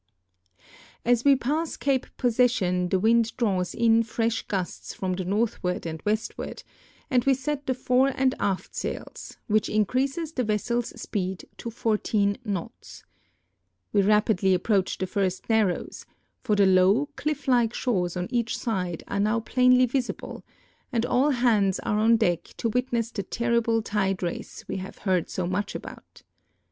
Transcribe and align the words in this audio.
As 1.05 1.23
we 1.23 1.35
pass 1.35 1.77
Cape 1.77 2.07
Possession 2.17 2.89
the 2.89 2.97
wind 2.99 3.37
draws 3.37 3.75
in 3.75 4.01
fresh 4.01 4.41
gusts 4.47 4.95
from 4.95 5.13
the 5.13 5.23
northward 5.23 5.85
and 5.85 6.01
westward, 6.03 6.63
and 7.11 7.23
we 7.25 7.35
set 7.35 7.67
the 7.67 7.75
fore 7.75 8.07
and 8.15 8.33
aft 8.39 8.73
sails, 8.73 9.37
whicli 9.47 9.75
increases 9.75 10.31
the 10.31 10.43
vessel's 10.43 10.87
speed 10.99 11.45
to 11.57 11.69
14 11.69 12.37
knots. 12.43 13.03
\\'e 13.93 14.01
rap 14.01 14.27
idly 14.27 14.55
approach 14.55 14.97
the 14.97 15.05
first 15.05 15.47
narrows, 15.51 16.07
for 16.43 16.55
the 16.55 16.65
low, 16.65 17.09
cliflf 17.15 17.47
like 17.47 17.75
shores 17.75 18.17
on 18.17 18.27
each 18.31 18.57
side 18.57 19.03
are 19.07 19.19
now 19.19 19.39
plainly 19.39 19.85
visible, 19.85 20.43
and 20.91 21.05
all 21.05 21.29
hands 21.29 21.77
are 21.81 21.99
on 21.99 22.17
deck 22.17 22.45
to 22.57 22.69
witness 22.69 23.11
the 23.11 23.21
terrific 23.21 23.83
tide 23.85 24.23
race 24.23 24.67
we 24.67 24.77
have 24.77 24.97
heard 25.05 25.29
so 25.29 25.45
much 25.45 25.75
about. 25.75 26.23